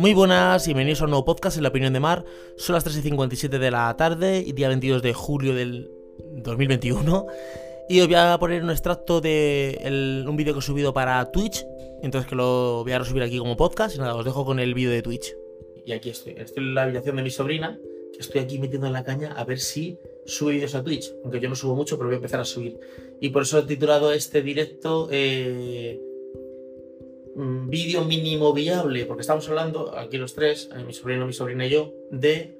[0.00, 2.24] Muy buenas y bienvenidos a un nuevo podcast en la opinión de Mar.
[2.56, 5.90] Son las 3 y 57 de la tarde y día 22 de julio del
[6.36, 7.26] 2021.
[7.90, 11.66] Y os voy a poner un extracto de un vídeo que he subido para Twitch.
[12.02, 13.94] Entonces que lo voy a resubir aquí como podcast.
[13.94, 15.36] Y nada, os dejo con el vídeo de Twitch.
[15.84, 16.32] Y aquí estoy.
[16.38, 17.78] Estoy en la habitación de mi sobrina.
[18.14, 21.12] Que estoy aquí metiendo en la caña a ver si sube vídeos a Twitch.
[21.24, 22.80] Aunque yo no subo mucho, pero voy a empezar a subir.
[23.20, 25.10] Y por eso he titulado este directo...
[25.12, 26.06] Eh,
[27.34, 31.70] vídeo mínimo viable, porque estamos hablando, aquí los tres, eh, mi sobrino, mi sobrina y
[31.70, 32.58] yo, de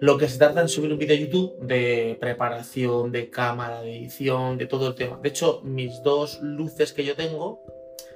[0.00, 3.96] lo que se trata en subir un vídeo a YouTube, de preparación, de cámara, de
[3.96, 5.18] edición, de todo el tema.
[5.22, 7.62] De hecho, mis dos luces que yo tengo,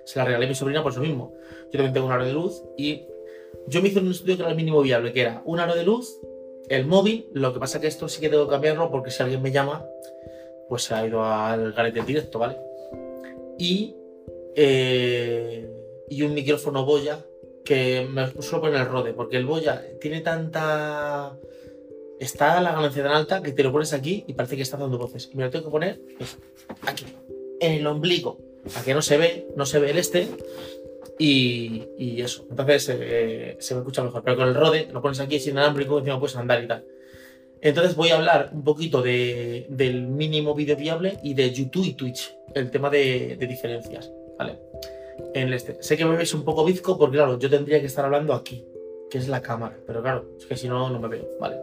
[0.05, 1.33] se las regalé a mi sobrina por eso mismo.
[1.67, 3.07] Yo también tengo un aro de luz y
[3.67, 5.85] yo me hice un estudio que era el mínimo viable, que era un aro de
[5.85, 6.21] luz,
[6.69, 9.43] el móvil, lo que pasa que esto sí que tengo que cambiarlo porque si alguien
[9.43, 9.87] me llama,
[10.69, 12.57] pues se ha ido al garete directo, ¿vale?
[13.59, 13.97] Y
[14.57, 15.69] eh,
[16.09, 17.25] y un micrófono Boya
[17.65, 21.39] que me suelo poner el Rode, porque el Boya tiene tanta.
[22.19, 24.99] Está la ganancia tan alta que te lo pones aquí y parece que está dando
[24.99, 25.31] voces.
[25.33, 26.01] Y me lo tengo que poner
[26.83, 27.07] aquí,
[27.61, 28.39] en el ombligo,
[28.77, 30.29] a que no se ve, no se ve el este.
[31.19, 34.23] Y, y eso, entonces eh, se me escucha mejor.
[34.23, 36.85] Pero con el Rode lo pones aquí sin inalámbrico, encima puedes andar y tal.
[37.63, 41.93] Entonces voy a hablar un poquito de, del mínimo vídeo viable y de YouTube y
[41.93, 44.11] Twitch, el tema de diferencias.
[44.41, 44.59] ¿Vale?
[45.35, 45.83] En este.
[45.83, 48.67] Sé que me veis un poco bizco porque, claro, yo tendría que estar hablando aquí,
[49.11, 51.57] que es la cámara, pero claro, es que si no, no me veo, ¿vale?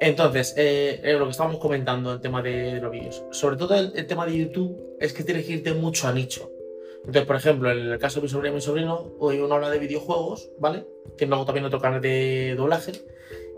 [0.00, 3.24] Entonces, eh, eh, lo que estábamos comentando, el tema de los vídeos.
[3.30, 6.52] Sobre todo el, tema de YouTube es que tienes que irte mucho a nicho.
[6.98, 9.70] Entonces, por ejemplo, en el caso de mi sobrino y mi sobrino, hoy uno habla
[9.70, 10.86] de videojuegos, ¿vale?
[11.16, 12.92] Que luego también otro canal de doblaje.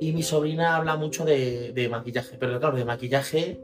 [0.00, 2.36] Y mi sobrina habla mucho de maquillaje.
[2.38, 3.60] Pero claro, de maquillaje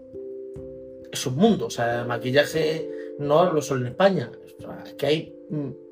[1.10, 1.66] es un mundo.
[1.66, 4.30] O sea, maquillaje no lo solo en España,
[4.98, 5.34] que hay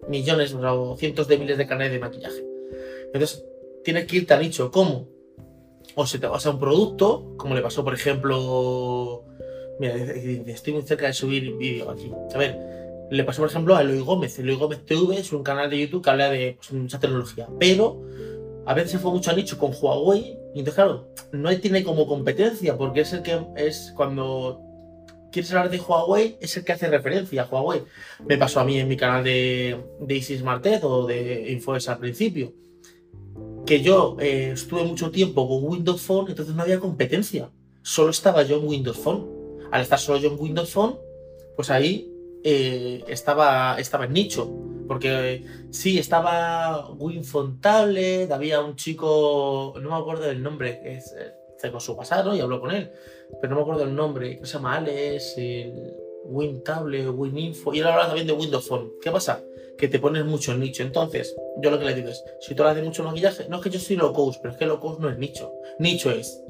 [0.08, 2.44] millones o cientos de miles de canales de maquillaje.
[3.12, 3.44] Entonces,
[3.84, 4.70] tienes que irte a nicho.
[4.70, 5.08] ¿Cómo?
[5.94, 9.24] O se te vas a un producto, como le pasó, por ejemplo.
[9.78, 12.10] Mira, estoy muy cerca de subir vídeo aquí.
[12.34, 12.58] A ver,
[13.10, 14.38] le pasó, por ejemplo, a Eloy Gómez.
[14.38, 17.48] Eloy Gómez TV es un canal de YouTube que habla de pues, mucha tecnología.
[17.60, 18.02] Pero
[18.66, 20.38] a veces se fue mucho a nicho con Huawei.
[20.48, 24.63] Entonces, claro, no tiene como competencia, porque es el que es cuando
[25.34, 27.82] quieres hablar de Huawei, es el que hace referencia a Huawei.
[28.26, 30.42] Me pasó a mí en mi canal de, de Isis
[30.82, 32.52] o de Infoes al principio,
[33.66, 37.50] que yo eh, estuve mucho tiempo con Windows Phone, entonces no había competencia.
[37.82, 39.28] Solo estaba yo en Windows Phone.
[39.72, 40.96] Al estar solo yo en Windows Phone,
[41.56, 42.08] pues ahí
[42.44, 44.50] eh, estaba, estaba en nicho.
[44.86, 51.14] Porque sí, estaba Winphone Tablet, había un chico, no me acuerdo del nombre, que es
[51.18, 51.32] eh,
[51.70, 52.90] con su pasado y habló con él,
[53.40, 57.86] pero no me acuerdo el nombre, que se llama Alex, el WinTable, WinInfo, y él
[57.86, 58.92] habla también de Windows Phone.
[59.00, 59.42] ¿Qué pasa?
[59.76, 60.82] Que te pones mucho en nicho.
[60.82, 63.62] Entonces, yo lo que le digo es, si tú hablas de mucho maquillaje, no es
[63.62, 65.52] que yo soy low cost, pero es que low cost no es nicho.
[65.78, 66.42] Nicho es,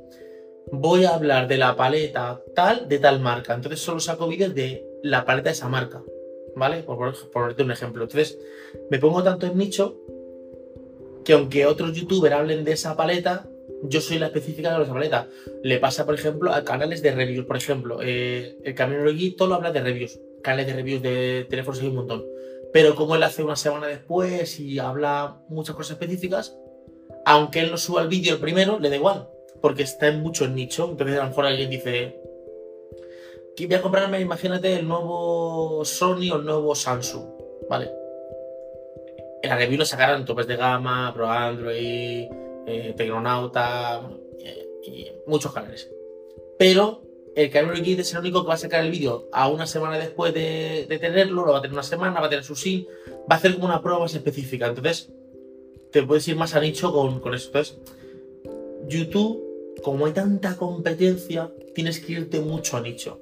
[0.71, 3.55] voy a hablar de la paleta tal de tal marca.
[3.55, 6.03] Entonces solo saco vídeos de la paleta de esa marca.
[6.57, 6.85] ¿Vale?
[6.85, 8.05] Por, por ponerte un ejemplo.
[8.05, 8.39] Entonces,
[8.89, 9.97] me pongo tanto en nicho
[11.25, 13.49] que aunque otros youtubers hablen de esa paleta,
[13.89, 15.29] yo soy la específica de la paleta.
[15.63, 17.47] Le pasa, por ejemplo, a canales de reviews.
[17.47, 20.19] Por ejemplo, eh, el Camino Guito lo habla de reviews.
[20.43, 22.25] Canales de reviews de teléfonos hay un montón.
[22.73, 26.57] Pero como él hace una semana después y habla muchas cosas específicas,
[27.25, 29.29] aunque él no suba el vídeo el primero, le da igual.
[29.61, 30.89] Porque está en mucho nicho.
[30.91, 32.21] Entonces a lo mejor alguien dice,
[33.59, 37.25] voy a comprarme, imagínate, el nuevo Sony o el nuevo Samsung.
[37.69, 37.91] ¿Vale?
[39.43, 44.09] En la review lo sacarán topes de gama, Pro Android eh, Tecnonauta
[44.87, 45.91] y muchos canales.
[46.59, 47.03] Pero
[47.35, 49.99] el Camero Geek es el único que va a sacar el vídeo a una semana
[49.99, 52.87] después de, tenerlo, lo va a tener una semana, va a tener su SIM,
[53.31, 54.67] va a hacer como una prueba específica.
[54.67, 55.11] Entonces,
[55.91, 57.47] te puedes ir más a nicho con, con eso.
[57.47, 57.79] Entonces,
[58.87, 59.43] YouTube,
[59.83, 63.21] como hay tanta competencia, tienes que irte mucho a nicho.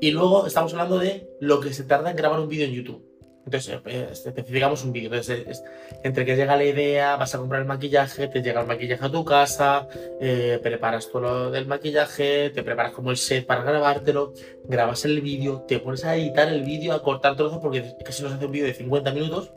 [0.00, 3.11] Y luego estamos hablando de lo que se tarda en grabar un vídeo en YouTube.
[3.44, 5.06] Entonces, eh, especificamos un vídeo.
[5.06, 5.62] Entonces,
[6.02, 9.10] entre que llega la idea, vas a comprar el maquillaje, te llega el maquillaje a
[9.10, 9.88] tu casa,
[10.20, 14.32] eh, preparas todo lo del maquillaje, te preparas como el set para grabártelo,
[14.64, 18.32] grabas el vídeo, te pones a editar el vídeo, a cortar trozos, porque casi nos
[18.32, 19.52] hace un vídeo de 50 minutos,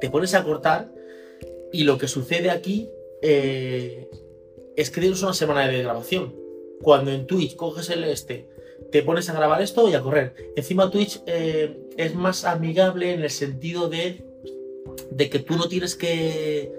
[0.00, 0.88] te pones a cortar
[1.72, 2.90] y lo que sucede aquí
[3.22, 4.10] eh,
[4.76, 6.34] es que tienes una semana de grabación.
[6.82, 8.48] Cuando en Twitch coges el este,
[8.90, 10.34] te pones a grabar esto y a correr.
[10.56, 14.24] Encima Twitch eh, es más amigable en el sentido de,
[15.10, 16.72] de que tú no tienes que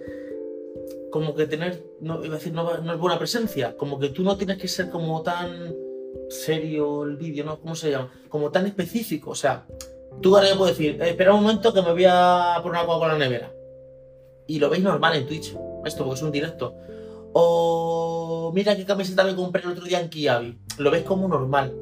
[1.13, 4.67] como que tener, no, decir, no, es buena presencia, como que tú no tienes que
[4.67, 5.75] ser como tan
[6.27, 7.59] serio el vídeo, ¿no?
[7.59, 8.11] ¿Cómo se llama?
[8.29, 9.67] Como tan específico, o sea,
[10.21, 13.09] tú ahora ya puedes decir, espera un momento que me voy a poner agua con
[13.09, 13.53] la nevera.
[14.47, 15.55] y lo veis normal en Twitch.
[15.85, 16.75] Esto porque es un directo.
[17.33, 20.57] O mira qué camiseta me compré el otro día en Kiabi.
[20.77, 21.73] Lo veis como normal.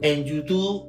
[0.00, 0.86] En YouTube,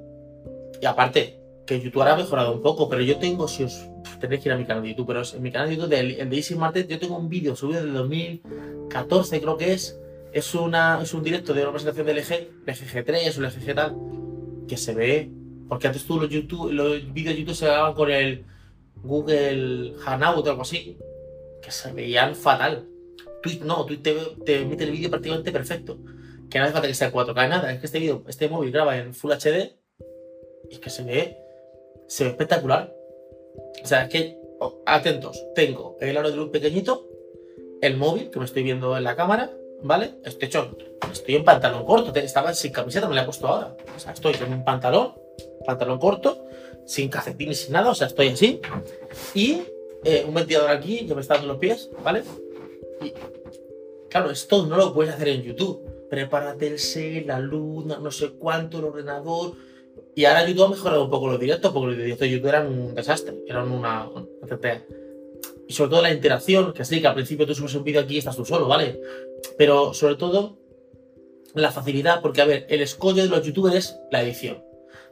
[0.81, 3.87] y aparte, que YouTube ahora ha mejorado un poco, pero yo tengo, si os
[4.19, 6.29] tenéis que ir a mi canal de YouTube, pero en mi canal de YouTube, el
[6.29, 6.55] de Easy
[6.87, 9.99] yo tengo un vídeo subido desde 2014, creo que es.
[10.31, 12.33] Es, una, es un directo de una presentación del LG,
[12.65, 13.95] el GG3 o el GG tal,
[14.67, 15.31] que se ve.
[15.69, 18.43] Porque antes tú los, YouTube, los vídeos de YouTube se grababan con el
[19.01, 20.97] Google Hangout o algo así,
[21.63, 22.85] que se veían fatal.
[23.45, 25.99] Twitch no, Twitch te, emite el vídeo prácticamente perfecto.
[26.49, 27.71] Que no hace falta que sea 4K, nada.
[27.71, 29.75] Es que este vídeo, este móvil graba en Full HD
[30.69, 31.37] y es que se ve,
[32.07, 32.91] se ve espectacular.
[33.83, 37.07] O sea, es que, oh, atentos, tengo el aro de luz pequeñito,
[37.81, 39.51] el móvil que me estoy viendo en la cámara,
[39.83, 40.15] ¿vale?
[40.23, 40.75] Estoy hecho,
[41.11, 43.77] estoy en pantalón corto, estaba sin camiseta, me la he puesto ahora.
[43.95, 45.13] O sea, estoy con un pantalón,
[45.67, 46.47] pantalón corto,
[46.87, 48.59] sin calcetines, sin nada, o sea, estoy así.
[49.35, 49.61] Y
[50.03, 52.23] eh, un ventilador aquí, que me está dando los pies, ¿vale?
[53.01, 53.13] Y,
[54.09, 55.81] claro, esto no lo puedes hacer en YouTube.
[56.09, 59.53] Prepárate el set, la luz, no sé cuánto, el ordenador.
[60.15, 62.67] Y ahora YouTube ha mejorado un poco los directos, porque los directos de YouTube eran
[62.67, 64.27] un desastre, eran una, una
[65.67, 68.15] Y sobre todo la interacción, que sí, que al principio tú subes un vídeo aquí
[68.15, 68.99] y estás tú solo, ¿vale?
[69.57, 70.57] Pero sobre todo
[71.53, 74.65] la facilidad, porque a ver, el escollo de los youtubers es la edición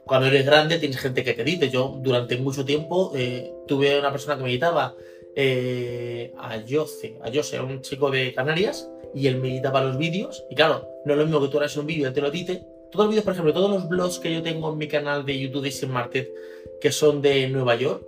[0.04, 1.70] cuando eres grande tienes gente que te edite.
[1.70, 4.94] Yo durante mucho tiempo eh, tuve una persona que me editaba,
[5.36, 10.44] eh, a Jose, a Jose, un chico de Canarias, y él me editaba los vídeos.
[10.50, 12.64] Y claro, no es lo mismo que tú hagas un vídeo y te lo edite.
[12.90, 15.38] Todos los vídeos, por ejemplo, todos los blogs que yo tengo en mi canal de
[15.38, 16.32] YouTube de Sin Market,
[16.80, 18.06] que son de Nueva York,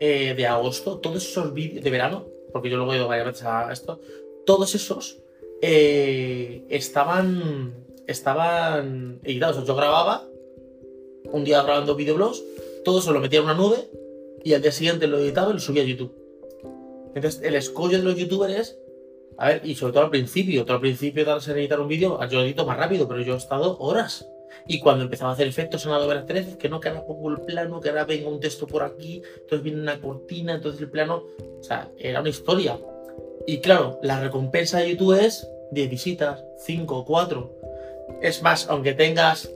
[0.00, 3.44] eh, de agosto, todos esos vídeos de verano, porque yo luego he ido varias veces
[3.44, 4.00] a esto,
[4.46, 5.18] todos esos
[6.70, 7.74] estaban,
[8.06, 9.64] estaban editados.
[9.66, 10.26] Yo grababa
[11.30, 12.42] un día grabando videoblogs,
[12.84, 13.76] todo eso lo metía en una nube
[14.42, 16.14] y al día siguiente lo editaba y lo subía a YouTube.
[17.14, 18.76] Entonces, el escollo de los youtubers
[19.40, 22.42] a ver, y sobre todo al principio, todo al principio de editar un vídeo, yo
[22.42, 24.28] edito más rápido, pero yo he estado horas.
[24.66, 27.40] Y cuando empezaba a hacer efectos en Adobe After que no, que ahora pongo el
[27.40, 31.24] plano, que ahora venga un texto por aquí, entonces viene una cortina, entonces el plano,
[31.58, 32.78] o sea, era una historia.
[33.46, 37.56] Y claro, la recompensa de YouTube es 10 visitas, 5 o 4.
[38.20, 39.50] Es más, aunque tengas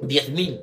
[0.00, 0.62] 10.000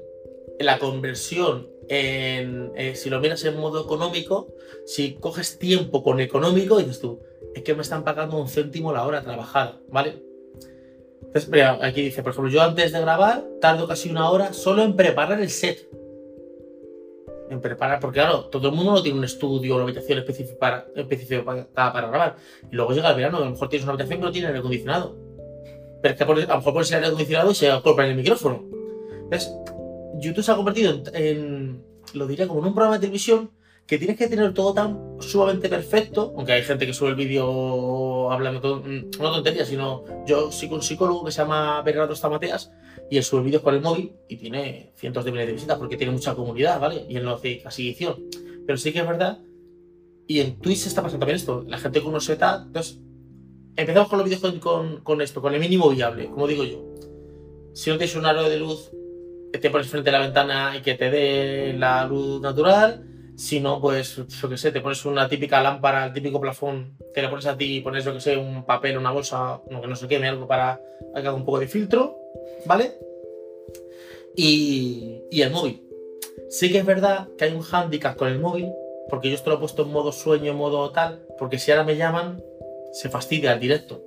[0.60, 4.48] la conversión en, eh, si lo miras en modo económico,
[4.86, 7.20] si coges tiempo con económico, dices tú,
[7.54, 10.24] es que me están pagando un céntimo la hora trabajada, ¿vale?
[11.20, 14.84] Entonces, mira, aquí dice, por ejemplo, yo antes de grabar tardo casi una hora solo
[14.84, 15.90] en preparar el set.
[17.50, 20.58] En preparar, porque claro, todo el mundo no tiene un estudio o una habitación específica
[20.58, 22.38] para, grabar.
[22.72, 24.60] Y luego llega el verano, a lo mejor tienes una habitación que no tiene aire
[24.60, 25.18] acondicionado.
[26.02, 28.64] Pero es que a lo mejor pones el aire acondicionado y se compra el micrófono.
[29.24, 29.54] Entonces,
[30.22, 31.84] YouTube se ha convertido en,
[32.14, 33.52] lo diría, como en un programa de televisión
[33.88, 38.32] que tienes que tener todo tan sumamente perfecto, aunque hay gente que sube el vídeo
[38.32, 42.72] hablando, todo, mm, no tonterías, sino yo sigo un psicólogo que se llama Bernardo Stamateas
[43.10, 45.98] y él sube vídeos con el móvil y tiene cientos de miles de visitas porque
[45.98, 47.06] tiene mucha comunidad, ¿vale?
[47.10, 48.16] Y él no hace casi edición.
[48.66, 49.40] Pero sí que es verdad,
[50.28, 53.02] y en Twitch se está pasando también esto, la gente con unos setup, entonces
[53.76, 56.86] empezamos con los vídeos con, con, esto, con el mínimo viable, como digo yo.
[57.74, 58.92] Si no tienes un aro de luz
[59.60, 63.06] te pones frente a la ventana y que te dé la luz natural.
[63.36, 67.22] Si no, pues, yo qué sé, te pones una típica lámpara, el típico plafón, te
[67.22, 69.88] la pones a ti y pones, yo que sé, un papel, una bolsa, no, que
[69.88, 70.80] no se queme, algo para
[71.14, 72.18] que haga un poco de filtro,
[72.66, 72.92] ¿vale?
[74.36, 75.82] Y, y el móvil.
[76.50, 78.72] Sí que es verdad que hay un handicap con el móvil,
[79.10, 81.98] porque yo esto lo he puesto en modo sueño, modo tal, porque si ahora me
[81.98, 82.44] llaman,
[82.92, 84.04] se fastidia el directo.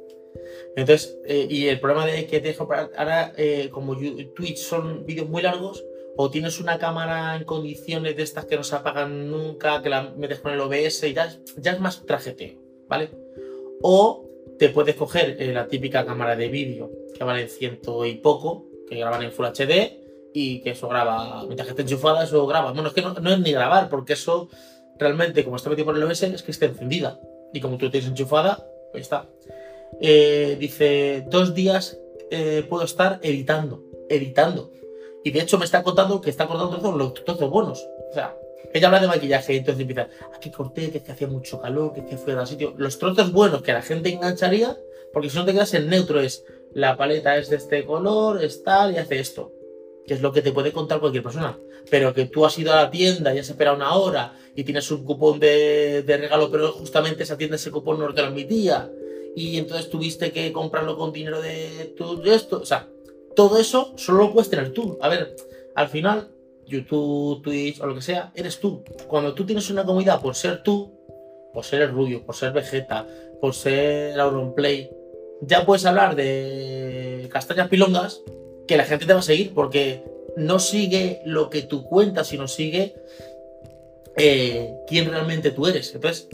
[0.76, 5.04] Entonces, eh, y el problema de que te dejo para ahora, eh, como Twitch son
[5.04, 5.84] vídeos muy largos,
[6.16, 10.12] o tienes una cámara en condiciones de estas que no se apagan nunca, que la
[10.16, 13.10] metes con el OBS y ya, es más trajeteo, ¿vale?
[13.82, 18.66] O te puedes coger eh, la típica cámara de vídeo que vale ciento y poco,
[18.88, 22.72] que graban en Full HD y que eso graba, mientras esté enchufada, eso graba.
[22.72, 24.48] Bueno, es que no, no es ni grabar, porque eso
[24.98, 27.20] realmente, como está metido por el OBS, es que esté encendida.
[27.52, 29.28] Y como tú tienes enchufada, pues está.
[30.00, 31.98] Eh, dice, dos días
[32.30, 34.72] eh, puedo estar editando, editando.
[35.22, 37.86] Y de hecho me está contando que está cortando todos los trozos buenos.
[38.10, 38.36] O sea,
[38.72, 42.00] ella habla de maquillaje entonces empieza, aquí corté, que es que hacía mucho calor, que
[42.00, 42.74] es que fue al sitio.
[42.76, 44.76] Los trozos buenos que la gente engancharía,
[45.12, 48.62] porque si no te quedas en neutro es, la paleta es de este color, es
[48.62, 49.52] tal y hace esto.
[50.06, 51.58] Que es lo que te puede contar cualquier persona.
[51.88, 54.90] Pero que tú has ido a la tienda y has esperado una hora y tienes
[54.90, 58.90] un cupón de, de regalo, pero justamente esa tienda ese cupón no lo transmitía
[59.36, 62.60] y entonces tuviste que comprarlo con dinero de todo esto.
[62.60, 62.88] O sea,
[63.34, 64.98] todo eso solo lo puedes tener tú.
[65.00, 65.34] A ver,
[65.74, 66.30] al final,
[66.66, 68.84] YouTube, Twitch o lo que sea, eres tú.
[69.08, 70.92] Cuando tú tienes una comunidad por ser tú,
[71.52, 73.06] por ser el Rubio, por ser Vegeta,
[73.40, 74.90] por ser Auronplay,
[75.40, 78.22] ya puedes hablar de castañas pilongas
[78.66, 80.04] que la gente te va a seguir porque
[80.36, 82.94] no sigue lo que tú cuentas, sino sigue
[84.16, 85.94] eh, quién realmente tú eres.
[85.94, 86.28] Entonces,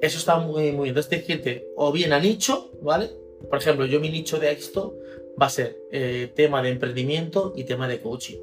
[0.00, 0.88] eso está muy, muy bien.
[0.88, 3.10] Entonces, decirte, o bien a nicho, ¿vale?
[3.48, 4.96] Por ejemplo, yo mi nicho de éxito
[5.40, 8.38] va a ser eh, tema de emprendimiento y tema de coaching.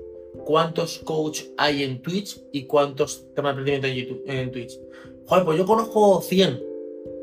[0.46, 4.80] ¿Cuántos coach hay en Twitch y cuántos temas de emprendimiento en, YouTube, en Twitch?
[5.28, 6.64] Joder, pues yo conozco 100.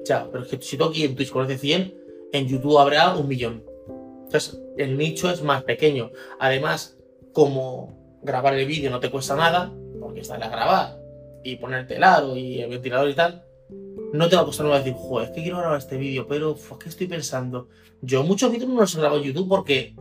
[0.04, 1.94] Ya, pero es que si tú aquí en Twitch conoces 100,
[2.32, 3.64] en YouTube habrá un millón.
[4.24, 6.10] Entonces, el nicho es más pequeño.
[6.38, 6.96] Además,
[7.32, 10.98] como grabar el vídeo no te cuesta nada, porque está a grabar
[11.44, 13.44] y ponerte el aro y el ventilador y tal,
[14.12, 16.56] no te va a costar nada decir, joder, es que quiero grabar este vídeo, pero
[16.78, 17.68] ¿qué estoy pensando?
[18.00, 19.94] Yo muchos vídeos no los he grabado en YouTube porque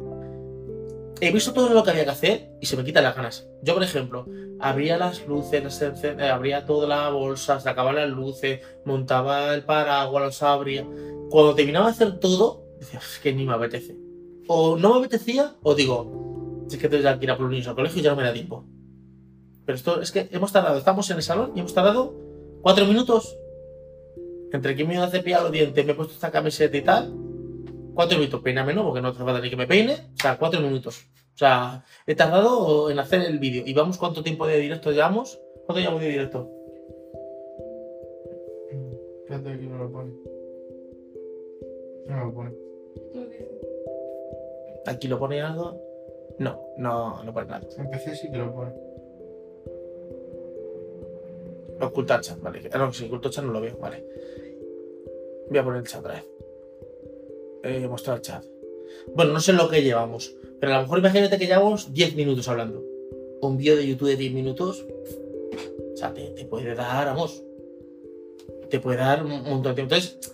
[1.22, 3.48] he visto todo lo que había que hacer y se me quitan las ganas.
[3.62, 4.26] Yo, por ejemplo,
[4.60, 5.84] abría las luces,
[6.20, 10.86] abría toda la bolsa, sacaba las luces, montaba el paraguas, los abría.
[11.30, 13.98] Cuando terminaba de hacer todo, decía, es que ni me apetece.
[14.48, 17.76] O no me apetecía, o digo, es que tengo que ir a por niños al
[17.76, 18.66] colegio y ya no me da tiempo.
[19.66, 22.14] Pero esto es que hemos tardado, estamos en el salón y hemos tardado
[22.62, 23.38] cuatro minutos.
[24.52, 27.14] Entre que me iba a cepillar los dientes, me he puesto esta camiseta y tal.
[27.94, 28.84] Cuatro minutos, peíname, ¿no?
[28.84, 29.94] Porque no hace falta ni que me peine.
[29.94, 31.06] O sea, cuatro minutos.
[31.34, 33.64] O sea, he tardado en hacer el vídeo.
[33.66, 35.42] ¿Y vamos cuánto tiempo de directo llevamos?
[35.66, 36.50] ¿Cuánto llevamos de directo?
[39.24, 40.12] Espérate aquí no lo pone.
[42.08, 42.52] No lo pone.
[44.86, 45.82] ¿Aquí lo pone algo?
[46.40, 47.68] No, no, no pone nada.
[47.78, 48.91] Empecé sí que lo pone.
[51.82, 52.70] Ocultar chat, vale.
[52.72, 54.06] Ah, no, si oculto chat no lo veo, vale.
[55.50, 56.24] Voy a poner el chat otra.
[57.64, 58.46] Eh, mostrar el chat.
[59.16, 62.48] Bueno, no sé lo que llevamos, pero a lo mejor imagínate que llevamos 10 minutos
[62.48, 62.84] hablando.
[63.42, 64.86] Un vídeo de YouTube de 10 minutos,
[65.94, 67.44] o sea, te, te puede dar, vamos,
[68.70, 69.96] te puede dar un montón de tiempo.
[69.96, 70.34] Entonces,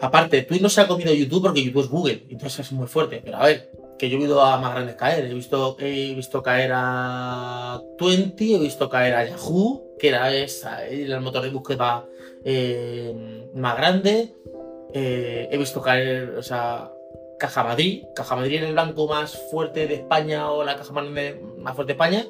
[0.00, 3.20] aparte, Twitch no se ha comido YouTube porque YouTube es Google, entonces es muy fuerte.
[3.24, 5.26] Pero a ver, que yo he visto a más grandes caer.
[5.26, 11.20] He visto, he visto caer a Twenty, he visto caer a Yahoo, que era el
[11.20, 12.06] motor de búsqueda
[12.44, 14.34] eh, más grande.
[14.92, 16.90] Eh, he visto caer, o sea,
[17.38, 18.04] Caja Madrid.
[18.14, 21.04] Caja Madrid era el banco más fuerte de España o la caja más,
[21.58, 22.26] más fuerte de España.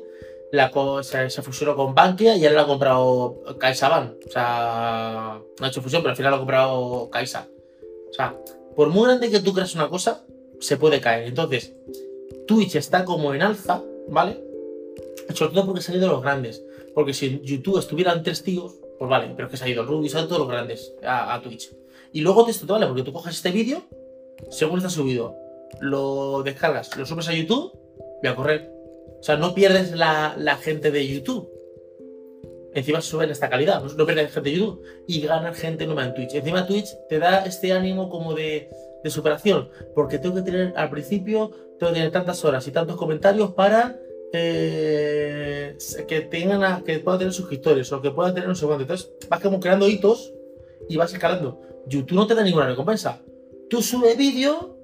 [0.52, 0.70] La
[1.02, 4.26] se, se, fusionó con Bankia y ahora la ha comprado CaixaBank.
[4.26, 7.48] O sea, no ha hecho fusión, pero al final lo ha comprado Caixa.
[8.10, 8.36] O sea,
[8.76, 10.24] por muy grande que tú creas una cosa,
[10.62, 11.26] se puede caer.
[11.28, 11.74] Entonces,
[12.46, 14.42] Twitch está como en alza, ¿vale?
[15.34, 16.64] Sobre todo porque ha salido los grandes.
[16.94, 19.84] Porque si en YouTube estuvieran tres tíos, pues vale, pero es que se ha ido
[19.84, 21.74] Ruby, salen todos los grandes a, a Twitch.
[22.12, 23.82] Y luego te vale, porque tú coges este vídeo,
[24.50, 25.34] según está subido,
[25.80, 27.72] lo descargas, lo subes a YouTube
[28.22, 28.70] y a correr.
[29.18, 31.48] O sea, no pierdes la, gente de YouTube.
[32.74, 36.34] Encima suben esta calidad, no pierdes gente de YouTube y ganas gente nueva en Twitch.
[36.34, 38.68] Encima Twitch te da este ánimo como de,
[39.02, 42.96] de superación, porque tengo que tener al principio, tengo que tener tantas horas y tantos
[42.96, 43.98] comentarios para
[44.32, 45.76] eh,
[46.08, 49.60] que tengan que puedan tener suscriptores o que puedan tener un segundo Entonces vas como
[49.60, 50.32] creando hitos
[50.88, 51.60] y vas escalando.
[51.86, 53.20] YouTube no te da ninguna recompensa.
[53.68, 54.78] Tú sube vídeo,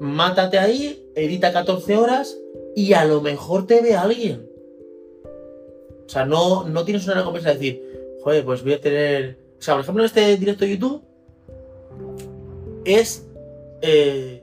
[0.00, 2.38] mátate ahí, edita 14 horas
[2.74, 4.48] y a lo mejor te ve alguien.
[6.06, 9.38] O sea, no, no tienes una recompensa de decir, joder, pues voy a tener.
[9.58, 11.02] O sea, por ejemplo, en este directo de YouTube
[12.84, 13.29] es
[13.82, 14.42] eh,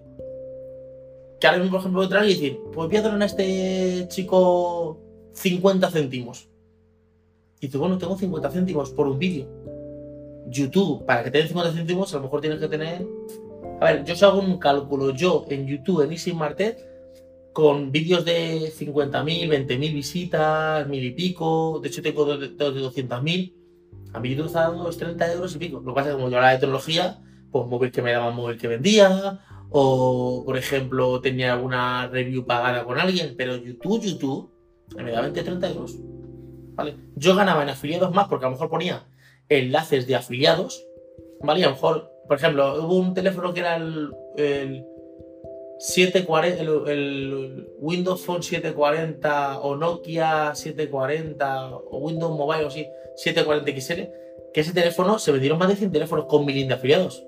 [1.40, 5.00] que ahora mismo, por ejemplo, entrar y decir, pues voy a dar a este chico
[5.34, 6.50] 50 céntimos.
[7.60, 9.48] Y tú, bueno, tengo 50 céntimos por un vídeo.
[10.48, 13.06] YouTube, para que te den 50 céntimos, a lo mejor tienes que tener.
[13.80, 15.12] A ver, yo os hago un cálculo.
[15.12, 16.80] Yo en YouTube, en Easy Market,
[17.54, 21.80] con vídeos de 50.000, 20.000 visitas, mil y pico.
[21.82, 23.54] De hecho, tengo dos de, de 200.000.
[24.14, 25.80] A mi YouTube está dando 30 euros y pico.
[25.80, 27.20] Lo que pasa es que como yo la de tecnología,
[27.60, 32.84] pues móvil que me daba móvil que vendía, o por ejemplo tenía alguna review pagada
[32.84, 34.52] con alguien, pero YouTube, YouTube,
[34.96, 35.98] me daba 20, 30 euros.
[36.76, 36.96] ¿Vale?
[37.16, 39.08] Yo ganaba en afiliados más porque a lo mejor ponía
[39.50, 40.86] enlaces de afiliados,
[41.42, 41.62] ¿vale?
[41.62, 44.86] Y a lo mejor, por ejemplo, hubo un teléfono que era el, el
[45.80, 53.82] 740, el, el, Windows Phone 740 o Nokia 740 o Windows Mobile o así, 740
[53.82, 54.02] XL,
[54.54, 57.24] que ese teléfono se vendieron más de 100 teléfonos con mil de afiliados.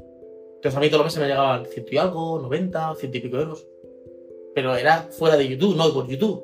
[0.60, 3.38] Entonces a mí todos los meses me llegaban ciento y algo, 90, ciento y pico
[3.38, 3.66] euros.
[4.54, 6.44] Pero era fuera de YouTube, no por YouTube.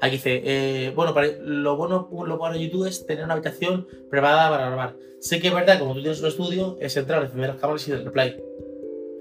[0.00, 4.50] Aquí dice, eh, bueno, para, lo bueno lo para YouTube es tener una habitación preparada
[4.50, 4.96] para grabar.
[5.20, 7.92] Sé que es verdad, como tú tienes un estudio, es entrar, encender las cámaras y
[7.92, 8.42] el replay.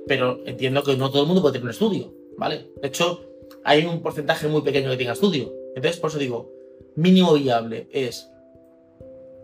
[0.07, 2.71] Pero entiendo que no todo el mundo puede tener un estudio, ¿vale?
[2.81, 3.21] De hecho,
[3.63, 5.53] hay un porcentaje muy pequeño que tenga estudio.
[5.75, 6.51] Entonces, por eso digo,
[6.95, 8.31] mínimo viable es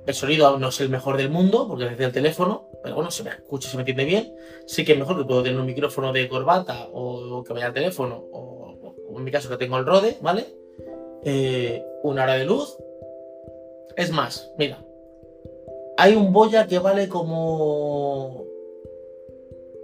[0.07, 3.23] El sonido no es el mejor del mundo, porque desde el teléfono, pero bueno, se
[3.23, 4.35] me escucha, se me entiende bien.
[4.65, 7.73] Sí que es mejor que puedo tener un micrófono de corbata o que vaya al
[7.73, 10.45] teléfono, o, en mi caso que tengo el Rode, ¿vale?
[11.23, 12.77] Eh, una hora de luz.
[13.95, 14.83] Es más, mira,
[15.97, 18.45] hay un boya que vale como.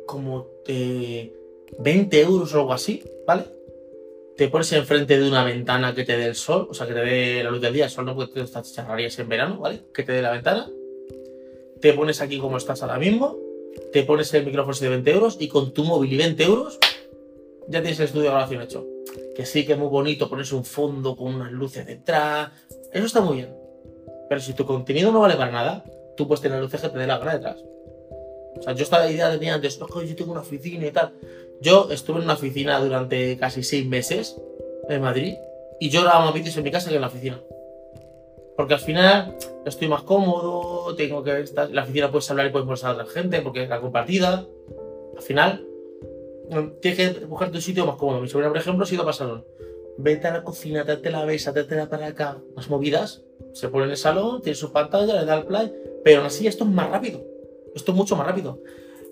[0.05, 1.33] como eh,
[1.79, 3.43] 20 euros o algo así, ¿vale?
[4.35, 7.01] Te pones enfrente de una ventana que te dé el sol, o sea, que te
[7.01, 9.81] dé la luz del día, el sol no puede estar charrarías en verano, ¿vale?
[9.93, 10.69] Que te dé la ventana.
[11.81, 13.37] Te pones aquí como estás ahora mismo,
[13.91, 16.79] te pones el micrófono de 20 euros y con tu móvil y 20 euros
[17.67, 18.85] ya tienes el estudio de grabación hecho.
[19.35, 22.51] Que sí que es muy bonito ponerse un fondo con unas luces detrás.
[22.91, 23.55] Eso está muy bien.
[24.29, 25.83] Pero si tu contenido no vale para nada,
[26.15, 27.57] tú puedes tener luces que te dé la gana detrás.
[28.57, 31.13] O sea, yo esta idea tenía antes, oh, yo tengo una oficina y tal.
[31.61, 34.35] Yo estuve en una oficina durante casi seis meses
[34.89, 35.35] en Madrid
[35.79, 37.39] y yo grababa más vídeos en mi casa que en la oficina.
[38.57, 41.69] Porque al final estoy más cómodo, tengo que estar.
[41.69, 44.47] En la oficina puedes hablar y puedes mostrar a otra gente porque es la compartida.
[45.15, 45.65] Al final,
[46.81, 48.19] tienes que buscar tu sitio más cómodo.
[48.19, 49.45] Mi sobrina, por ejemplo, ha ido a salón.
[49.99, 52.39] Vete a la cocina, date la mesa, date la para acá.
[52.55, 53.23] Más movidas.
[53.53, 55.71] Se pone en el salón, tiene su pantalla, le da el play.
[56.03, 57.23] Pero aún así, esto es más rápido.
[57.75, 58.59] Esto es mucho más rápido.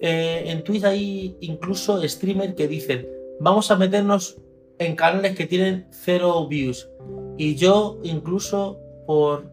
[0.02, 3.08] Eh, en Twitch hay incluso streamers que dicen:
[3.40, 4.38] Vamos a meternos
[4.80, 6.90] en canales que tienen cero views.
[7.38, 9.46] Y yo, incluso por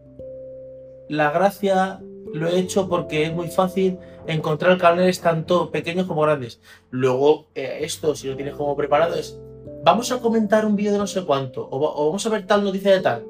[1.09, 2.01] la gracia,
[2.33, 6.61] lo he hecho porque es muy fácil encontrar canales tanto pequeños como grandes.
[6.89, 9.39] Luego, eh, esto, si lo tienes como preparado, es
[9.83, 12.91] vamos a comentar un vídeo de no sé cuánto, o, vamos a ver tal noticia
[12.91, 13.25] de tal.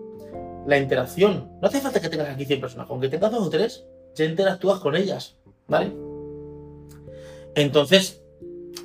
[0.68, 1.50] La interacción.
[1.62, 4.80] No hace falta que tengas aquí 100 personas, aunque tengas dos o tres, ya interactúas
[4.80, 5.38] con ellas,
[5.68, 5.92] ¿vale?
[7.56, 8.24] Entonces,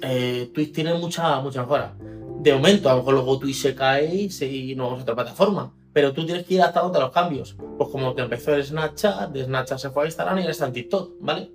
[0.03, 1.95] eh, Twitch tiene mucha, mucha mejora.
[2.41, 5.75] De momento, a lo mejor luego Twitch se cae y no vamos a otra plataforma.
[5.99, 7.57] Pero tú tienes que ir adaptándote a los cambios.
[7.77, 10.67] Pues como que empezó el Snapchat, de Snapchat se fue a Instagram y ahora está
[10.67, 11.51] en TikTok, ¿vale?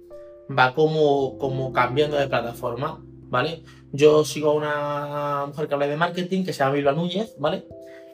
[0.51, 3.63] Va como, como cambiando de plataforma, ¿vale?
[3.93, 7.65] Yo sigo a una mujer que habla de marketing que se llama Vilma Núñez, ¿vale?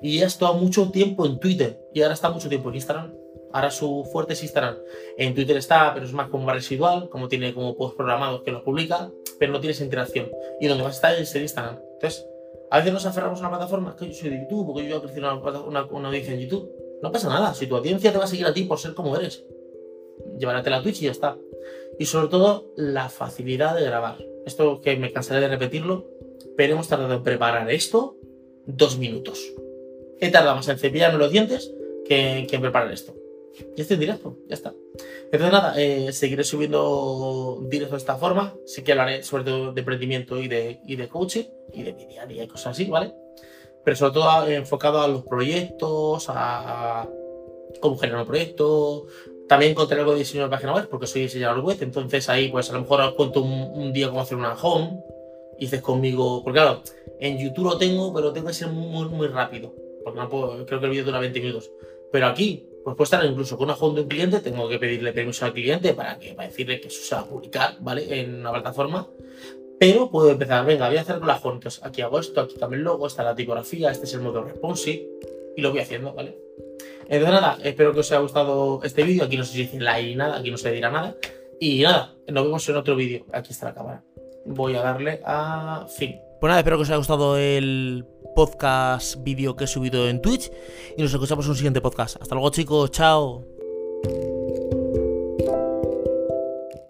[0.04, 3.12] Y ella ha estado mucho tiempo en Twitter y ahora está mucho tiempo en Instagram.
[3.52, 4.76] Ahora su fuerte es Instagram.
[5.18, 8.62] En Twitter está, pero es más como residual, como tiene como post programados que los
[8.62, 10.30] publica, pero no tienes interacción.
[10.62, 11.80] Y donde más está es en Instagram.
[11.96, 12.28] Entonces,
[12.72, 15.02] a veces nos aferramos a una plataforma, que yo soy de YouTube, porque yo he
[15.02, 16.70] crecido una, una, audiencia en YouTube.
[17.02, 19.16] No pasa nada, si tu audiencia te va a seguir a ti por ser como
[19.18, 19.46] eres,
[20.38, 21.38] llévate la Twitch y ya está.
[21.98, 24.18] Y sobre todo, la facilidad de grabar.
[24.46, 26.06] Esto que me cansaré de repetirlo,
[26.56, 28.18] pero hemos tardado en preparar esto
[28.66, 29.40] dos minutos.
[30.20, 31.74] He tardado más en cepillarme los dientes
[32.06, 33.19] que, que en preparar esto.
[33.76, 34.74] Y estoy en directo, ya está.
[35.26, 38.56] Entonces nada, eh, seguiré subiendo directo de esta forma.
[38.66, 42.08] Sí que hablaré sobre todo de emprendimiento y de, y de coaching y de mi
[42.42, 43.14] y cosas así, ¿vale?
[43.84, 47.08] Pero sobre todo enfocado a los proyectos, a
[47.80, 49.06] cómo generar un proyecto.
[49.48, 51.78] También contaré algo de diseño de página web, porque soy diseñador web.
[51.82, 55.02] Entonces ahí, pues a lo mejor os cuento un, día cómo hacer una home.
[55.58, 56.82] Y conmigo, porque claro,
[57.20, 59.74] en YouTube lo tengo, pero tengo que ser muy, rápido.
[60.04, 61.72] Porque creo que el vídeo dura 20 minutos.
[62.12, 65.14] Pero aquí, pues puede estar incluso con una home de un cliente, tengo que pedirle
[65.14, 68.20] permiso al cliente para, que, para decirle que eso se va a publicar, ¿vale?
[68.20, 69.08] En una plataforma.
[69.80, 71.56] Pero puedo empezar, venga, voy a hacer con la home.
[71.56, 74.44] Entonces aquí hago esto, aquí también el logo, esta la tipografía, este es el modo
[74.44, 75.08] responsive.
[75.56, 76.38] Y lo voy haciendo, ¿vale?
[77.04, 79.24] Entonces nada, espero que os haya gustado este vídeo.
[79.24, 81.16] Aquí no si dice like nada, aquí no se dirá nada.
[81.60, 83.26] Y nada, nos vemos en otro vídeo.
[83.32, 84.04] Aquí está la cámara.
[84.46, 86.20] Voy a darle a fin.
[86.40, 90.50] Pues nada, espero que os haya gustado el podcast vídeo que he subido en Twitch
[90.98, 92.16] y nos escuchamos en un siguiente podcast.
[92.22, 93.59] Hasta luego chicos, chao.